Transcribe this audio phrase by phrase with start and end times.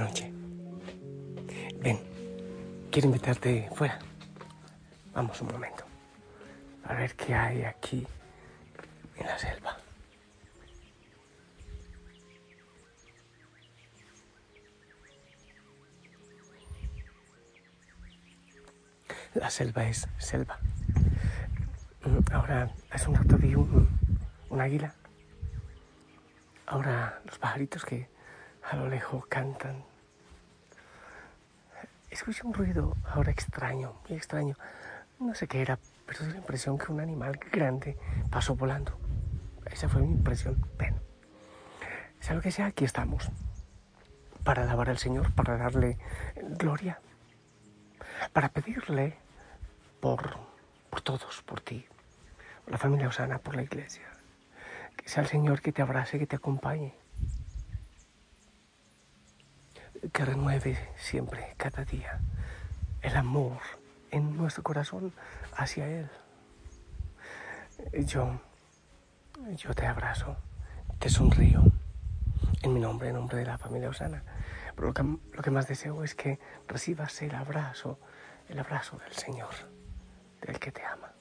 [0.00, 0.30] Noches.
[1.82, 2.00] Ven,
[2.90, 3.98] quiero invitarte fuera.
[5.12, 5.84] Vamos un momento.
[6.84, 8.06] A ver qué hay aquí
[9.16, 9.76] en la selva.
[19.34, 20.58] La selva es selva.
[22.06, 23.86] Mm, Ahora, hace un rato vi un,
[24.48, 24.94] un águila
[26.64, 28.08] Ahora los pajaritos que
[28.62, 29.89] a lo lejos cantan.
[32.10, 34.56] Escuché un ruido ahora extraño, muy extraño.
[35.20, 37.96] No sé qué era, pero tuve la impresión que un animal grande
[38.30, 38.98] pasó volando.
[39.66, 40.60] Esa fue mi impresión.
[42.18, 43.30] Sea lo que sea, aquí estamos.
[44.42, 45.98] Para alabar al Señor, para darle
[46.58, 46.98] gloria,
[48.32, 49.16] para pedirle
[50.00, 50.36] por,
[50.90, 51.86] por todos, por ti,
[52.64, 54.08] por la familia Osana, por la iglesia.
[54.96, 56.94] Que sea el Señor que te abrace, que te acompañe.
[60.08, 62.20] Que renueve siempre, cada día,
[63.02, 63.58] el amor
[64.10, 65.12] en nuestro corazón
[65.56, 66.08] hacia Él.
[68.06, 68.40] Yo,
[69.56, 70.36] yo te abrazo,
[70.98, 71.62] te sonrío,
[72.62, 74.22] en mi nombre, en nombre de la familia Osana.
[74.74, 77.98] Pero lo que, lo que más deseo es que recibas el abrazo,
[78.48, 79.54] el abrazo del Señor,
[80.42, 81.12] del que te ama.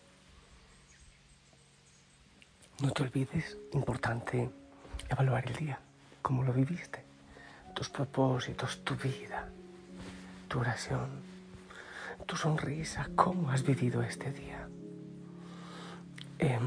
[2.82, 4.50] No te olvides, importante
[5.10, 5.80] evaluar el día,
[6.22, 7.04] cómo lo viviste,
[7.80, 9.48] tus propósitos, tu vida,
[10.50, 11.08] tu oración,
[12.26, 14.68] tu sonrisa, cómo has vivido este día.
[16.40, 16.60] Eh,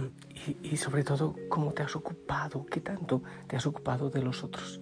[0.63, 4.81] y, sobre todo, cómo te has ocupado, qué tanto te has ocupado de los otros.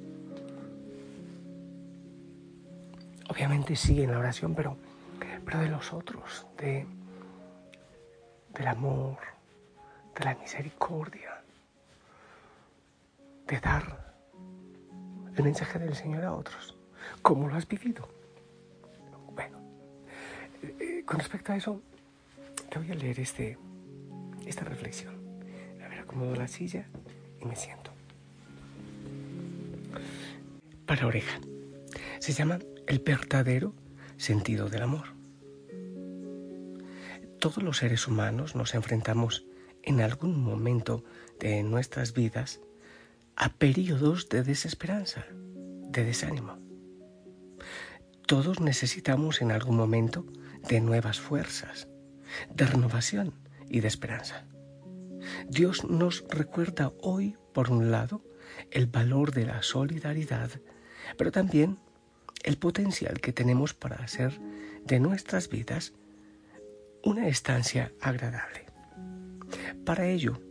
[3.28, 4.76] Obviamente sí en la oración, pero,
[5.44, 6.86] pero de los otros, de,
[8.54, 9.18] del amor,
[10.16, 11.42] de la misericordia,
[13.48, 14.09] de dar
[15.40, 16.76] el mensaje del Señor a otros.
[17.22, 18.06] ¿Cómo lo has vivido?
[19.34, 19.58] Bueno,
[20.62, 21.80] eh, con respecto a eso,
[22.68, 23.56] te voy a leer este,
[24.46, 25.14] esta reflexión.
[25.82, 26.86] A ver, acomodo la silla
[27.40, 27.90] y me siento.
[30.84, 31.40] Para oreja.
[32.18, 33.74] Se llama el verdadero
[34.18, 35.14] sentido del amor.
[37.38, 39.46] Todos los seres humanos nos enfrentamos
[39.82, 41.02] en algún momento
[41.38, 42.60] de nuestras vidas
[43.40, 46.58] a periodos de desesperanza, de desánimo.
[48.26, 50.26] Todos necesitamos en algún momento
[50.68, 51.88] de nuevas fuerzas,
[52.54, 53.32] de renovación
[53.70, 54.44] y de esperanza.
[55.48, 58.22] Dios nos recuerda hoy, por un lado,
[58.70, 60.50] el valor de la solidaridad,
[61.16, 61.78] pero también
[62.44, 64.38] el potencial que tenemos para hacer
[64.84, 65.94] de nuestras vidas
[67.02, 68.66] una estancia agradable.
[69.86, 70.42] Para ello,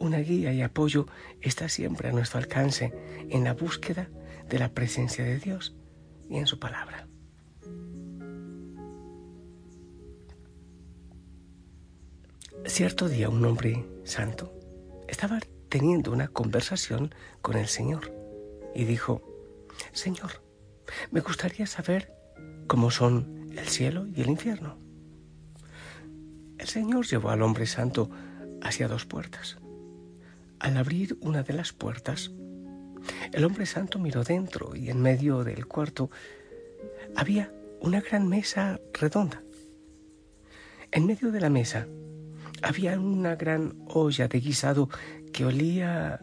[0.00, 1.06] una guía y apoyo
[1.40, 2.92] está siempre a nuestro alcance
[3.28, 4.08] en la búsqueda
[4.48, 5.76] de la presencia de Dios
[6.28, 7.06] y en su palabra.
[12.66, 14.52] Cierto día un hombre santo
[15.06, 15.38] estaba
[15.68, 18.12] teniendo una conversación con el Señor
[18.74, 19.22] y dijo,
[19.92, 20.42] Señor,
[21.10, 22.12] me gustaría saber
[22.66, 24.78] cómo son el cielo y el infierno.
[26.58, 28.10] El Señor llevó al hombre santo
[28.62, 29.58] hacia dos puertas.
[30.60, 32.30] Al abrir una de las puertas,
[33.32, 36.10] el hombre santo miró dentro y en medio del cuarto
[37.16, 39.42] había una gran mesa redonda.
[40.92, 41.86] En medio de la mesa
[42.62, 44.90] había una gran olla de guisado
[45.32, 46.20] que olía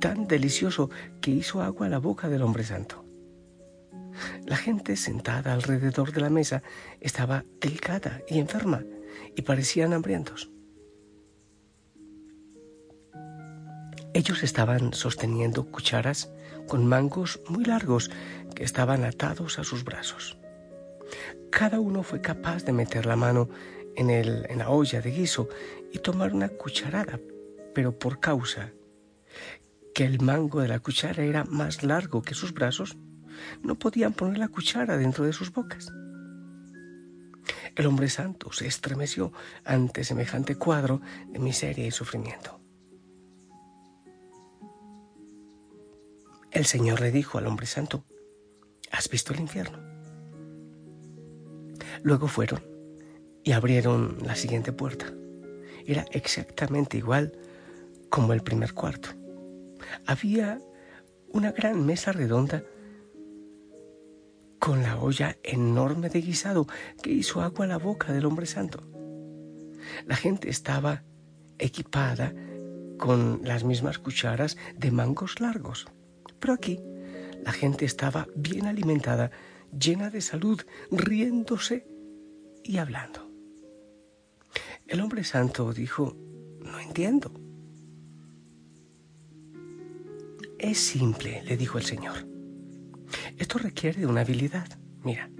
[0.00, 3.04] tan delicioso que hizo agua a la boca del hombre santo.
[4.46, 6.62] La gente sentada alrededor de la mesa
[7.00, 8.84] estaba delicada y enferma
[9.34, 10.53] y parecían hambrientos.
[14.14, 16.30] Ellos estaban sosteniendo cucharas
[16.68, 18.12] con mangos muy largos
[18.54, 20.38] que estaban atados a sus brazos.
[21.50, 23.48] Cada uno fue capaz de meter la mano
[23.96, 25.48] en, el, la olla de guiso
[25.92, 27.18] y tomar una cucharada,
[27.74, 28.70] pero por causa
[29.94, 32.96] que el mango de la cuchara era más largo que sus brazos,
[33.62, 35.92] no podían poner la cuchara dentro de sus bocas.
[37.74, 39.32] El hombre santo se estremeció
[39.64, 42.63] ante semejante cuadro de miseria y sufrimiento.
[46.54, 48.04] El Señor le dijo al hombre santo,
[48.92, 49.76] ¿has visto el infierno?
[52.04, 52.62] Luego fueron
[53.42, 55.12] y abrieron la siguiente puerta.
[55.84, 57.36] Era exactamente igual
[58.08, 59.08] como el primer cuarto.
[60.06, 60.60] Había
[61.32, 62.62] una gran mesa redonda
[64.60, 66.68] con la olla enorme de guisado
[67.02, 68.80] que hizo agua a la boca del hombre santo.
[70.06, 71.02] La gente estaba
[71.58, 72.32] equipada
[72.96, 75.88] con las mismas cucharas de mangos largos,
[76.44, 76.78] pero aquí
[77.42, 79.30] la gente estaba bien alimentada,
[79.72, 80.60] llena de salud,
[80.90, 81.86] riéndose
[82.62, 83.30] y hablando.
[84.86, 86.14] El hombre santo dijo,
[86.60, 87.32] no entiendo.
[90.58, 92.28] Es simple, le dijo el Señor.
[93.38, 94.68] Esto requiere de una habilidad.
[95.02, 95.30] Mira,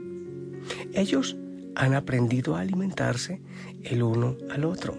[0.94, 1.36] ellos
[1.74, 3.42] han aprendido a alimentarse
[3.82, 4.96] el uno al otro,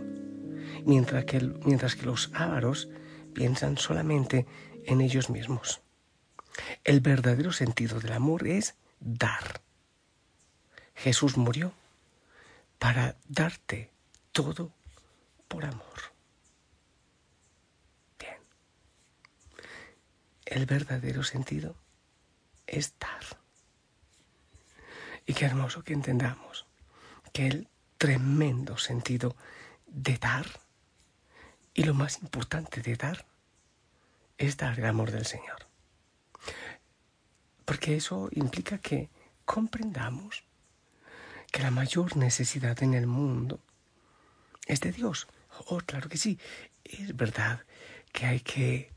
[0.86, 2.90] mientras que, mientras que los ávaros
[3.34, 4.46] piensan solamente
[4.86, 5.82] en ellos mismos.
[6.84, 9.62] El verdadero sentido del amor es dar.
[10.96, 11.74] Jesús murió
[12.80, 13.92] para darte
[14.32, 14.72] todo
[15.48, 16.14] por amor.
[18.20, 18.38] Bien.
[20.46, 21.76] El verdadero sentido
[22.68, 23.40] es dar.
[25.26, 26.66] Y qué hermoso que entendamos
[27.34, 27.68] que el
[27.98, 29.36] tremendo sentido
[29.88, 30.46] de dar
[31.74, 33.26] y lo más importante de dar
[34.38, 35.68] es dar el amor del Señor.
[37.66, 39.10] Porque eso implica que
[39.44, 40.44] comprendamos
[41.52, 43.60] que la mayor necesidad en el mundo
[44.68, 45.28] es de Dios.
[45.68, 46.40] Oh, claro que sí,
[46.84, 47.62] es verdad
[48.12, 48.96] que hay que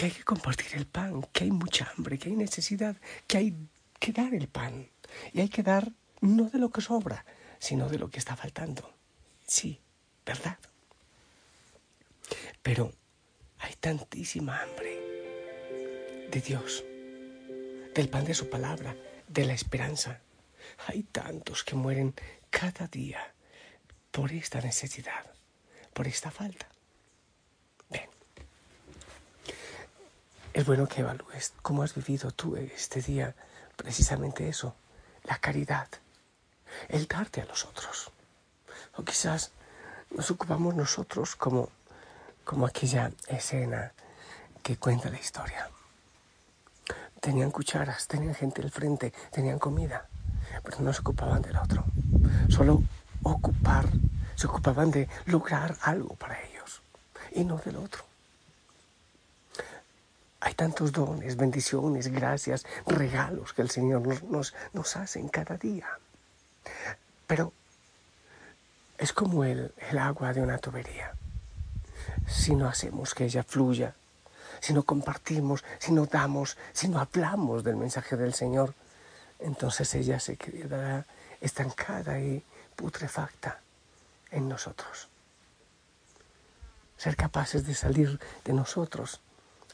[0.00, 2.96] que hay que compartir el pan, que hay mucha hambre, que hay necesidad,
[3.26, 3.54] que hay
[3.98, 4.88] que dar el pan.
[5.34, 5.92] Y hay que dar
[6.22, 7.26] no de lo que sobra,
[7.58, 8.90] sino de lo que está faltando.
[9.46, 9.78] Sí,
[10.24, 10.58] ¿verdad?
[12.62, 12.94] Pero
[13.58, 16.82] hay tantísima hambre de Dios,
[17.94, 18.94] del pan de su palabra,
[19.28, 20.20] de la esperanza.
[20.86, 22.14] Hay tantos que mueren
[22.50, 23.34] cada día
[24.10, 25.24] por esta necesidad,
[25.92, 26.66] por esta falta.
[30.52, 33.34] Es bueno que evalúes cómo has vivido tú este día
[33.76, 34.74] precisamente eso,
[35.24, 35.88] la caridad,
[36.88, 38.10] el darte a los otros.
[38.96, 39.52] O quizás
[40.10, 41.70] nos ocupamos nosotros como,
[42.44, 43.92] como aquella escena
[44.62, 45.70] que cuenta la historia.
[47.20, 50.06] Tenían cucharas, tenían gente al frente, tenían comida,
[50.64, 51.84] pero no se ocupaban del otro.
[52.48, 52.82] Solo
[53.22, 53.86] ocupar,
[54.36, 56.82] se ocupaban de lograr algo para ellos
[57.32, 58.04] y no del otro.
[60.40, 65.86] Hay tantos dones, bendiciones, gracias, regalos que el Señor nos, nos, hace en cada día.
[67.26, 67.52] Pero
[68.96, 71.12] es como el, el agua de una tubería.
[72.26, 73.94] Si no hacemos que ella fluya,
[74.60, 78.74] si no compartimos, si no damos, si no hablamos del mensaje del Señor,
[79.38, 81.06] entonces ella se quedará
[81.40, 82.44] estancada y
[82.76, 83.60] putrefacta
[84.30, 85.08] en nosotros.
[86.96, 89.20] Ser capaces de salir de nosotros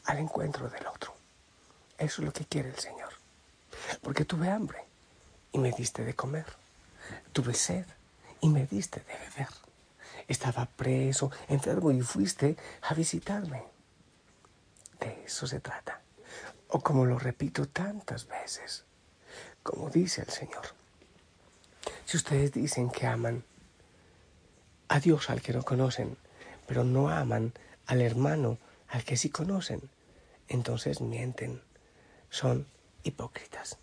[0.05, 1.13] al encuentro del otro.
[1.97, 3.09] Eso es lo que quiere el Señor.
[4.01, 4.79] Porque tuve hambre
[5.51, 6.45] y me diste de comer.
[7.33, 7.85] Tuve sed
[8.41, 9.53] y me diste de beber.
[10.27, 13.63] Estaba preso, enfermo y fuiste a visitarme.
[15.07, 16.01] De eso se trata.
[16.67, 18.83] O como lo repito tantas veces,
[19.63, 20.65] como dice el Señor.
[22.05, 23.45] Si ustedes dicen que aman
[24.89, 26.17] a Dios al que no conocen,
[26.67, 27.53] pero no aman
[27.85, 28.57] al hermano
[28.89, 29.81] al que sí conocen,
[30.49, 31.61] entonces mienten,
[32.29, 32.67] son
[33.03, 33.77] hipócritas.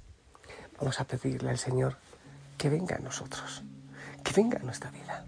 [0.79, 1.97] Vamos a pedirle al Señor
[2.59, 3.63] que venga a nosotros,
[4.23, 5.25] que venga a nuestra vida.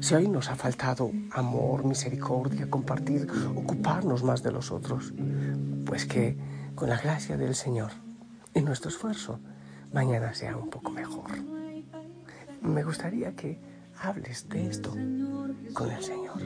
[0.00, 5.12] Si hoy nos ha faltado amor, misericordia, compartir, ocuparnos más de los otros,
[5.86, 6.36] pues que
[6.74, 7.92] con la gracia del Señor
[8.54, 9.40] y nuestro esfuerzo,
[9.92, 11.30] mañana sea un poco mejor.
[12.60, 13.60] Me gustaría que
[14.00, 14.90] hables de esto
[15.72, 16.42] con el Señor.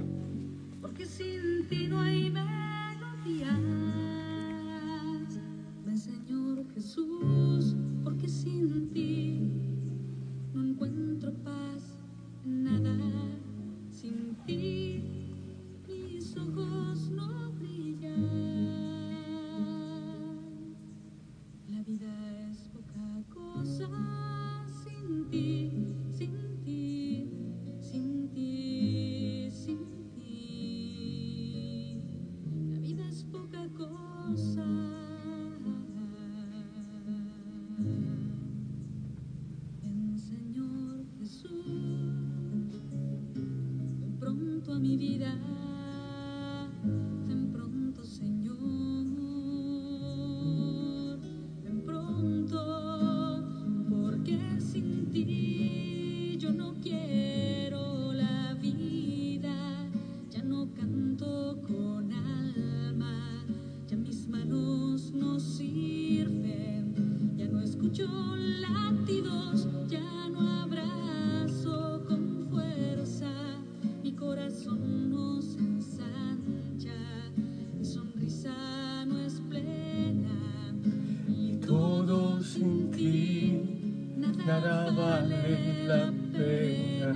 [84.96, 87.14] Vale la pena,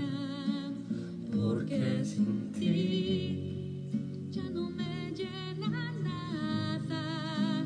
[1.33, 7.65] porque sin ti ya no me llena nada,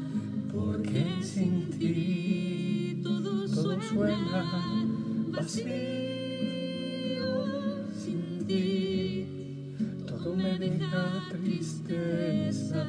[0.53, 3.49] porque sin ti todo,
[3.83, 4.45] suena
[5.33, 5.65] vacío.
[7.93, 9.27] sin ti.
[10.07, 12.87] Todo me deja tristeza,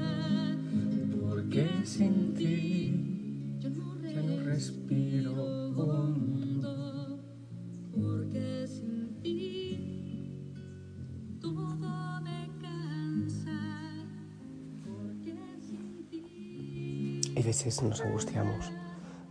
[17.36, 18.72] Y a veces nos angustiamos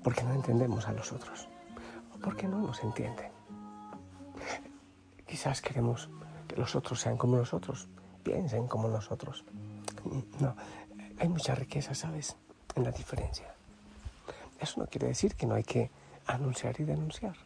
[0.02, 1.48] porque no entendemos a los otros
[2.14, 3.32] o porque no nos entienden.
[5.26, 6.10] Quizás queremos
[6.46, 7.88] que los otros sean como nosotros,
[8.22, 9.44] piensen como nosotros.
[10.38, 10.54] No,
[11.18, 12.36] hay mucha riqueza, ¿sabes?
[12.74, 13.54] En la diferencia.
[14.60, 15.90] Eso no quiere decir que no hay que
[16.26, 17.36] anunciar y denunciar.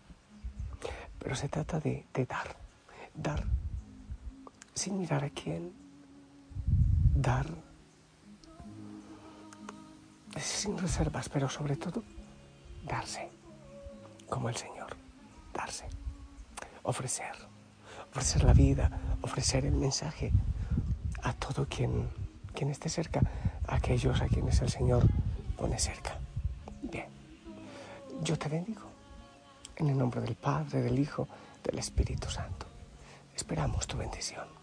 [1.21, 2.57] Pero se trata de, de dar,
[3.15, 3.45] dar
[4.75, 5.73] sin mirar a quién,
[7.15, 7.47] dar
[10.41, 12.03] sin reservas, pero sobre todo
[12.85, 13.29] darse,
[14.29, 14.97] como el Señor,
[15.55, 15.87] darse,
[16.83, 17.33] ofrecer,
[18.11, 18.91] ofrecer la vida,
[19.23, 20.33] ofrecer el mensaje
[21.23, 22.09] a todo quien,
[22.55, 23.21] quien esté cerca,
[23.67, 25.07] a aquellos a quienes el Señor
[25.57, 26.19] pone cerca.
[26.83, 27.09] Bien,
[28.23, 28.83] yo te bendigo
[29.77, 31.29] en el nombre del Padre, del Hijo,
[31.63, 32.67] del Espíritu Santo.
[33.35, 34.58] Esperamos tu bendición.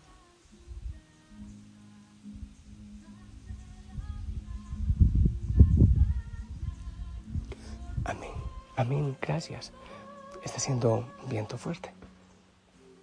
[8.06, 8.32] Amén.
[8.76, 9.18] Amén.
[9.20, 9.72] Gracias.
[10.44, 11.92] Está siendo un viento fuerte.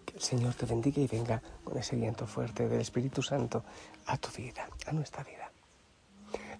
[0.06, 3.64] Que el Señor te bendiga y venga con ese viento fuerte del Espíritu Santo
[4.06, 5.50] a tu vida, a nuestra vida.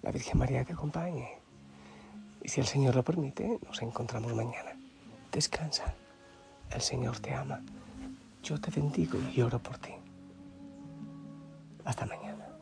[0.01, 1.39] La Virgen María te acompañe.
[2.41, 4.77] Y si el Señor lo permite, nos encontramos mañana.
[5.31, 5.95] Descansa.
[6.69, 7.61] El Señor te ama.
[8.43, 9.93] Yo te bendigo y oro por ti.
[11.85, 12.52] Hasta mañana.